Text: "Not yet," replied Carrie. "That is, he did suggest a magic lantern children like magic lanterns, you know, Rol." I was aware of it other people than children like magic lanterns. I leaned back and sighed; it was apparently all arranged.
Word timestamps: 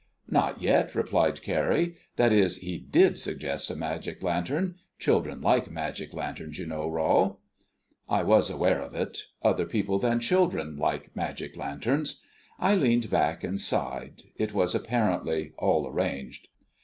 "Not 0.27 0.59
yet," 0.63 0.95
replied 0.95 1.43
Carrie. 1.43 1.93
"That 2.15 2.33
is, 2.33 2.57
he 2.57 2.79
did 2.79 3.19
suggest 3.19 3.69
a 3.69 3.75
magic 3.75 4.23
lantern 4.23 4.77
children 4.97 5.41
like 5.41 5.69
magic 5.69 6.11
lanterns, 6.11 6.57
you 6.57 6.65
know, 6.65 6.89
Rol." 6.89 7.39
I 8.09 8.23
was 8.23 8.49
aware 8.49 8.81
of 8.81 8.95
it 8.95 9.25
other 9.43 9.67
people 9.67 9.99
than 9.99 10.19
children 10.19 10.75
like 10.75 11.15
magic 11.15 11.55
lanterns. 11.55 12.23
I 12.57 12.73
leaned 12.73 13.11
back 13.11 13.43
and 13.43 13.59
sighed; 13.59 14.23
it 14.37 14.53
was 14.55 14.73
apparently 14.73 15.51
all 15.59 15.87
arranged. 15.87 16.47